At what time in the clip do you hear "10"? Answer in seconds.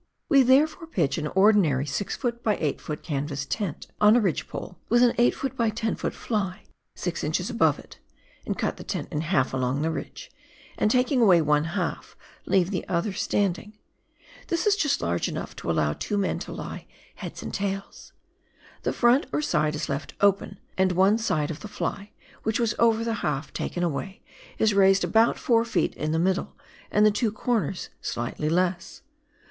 5.69-5.95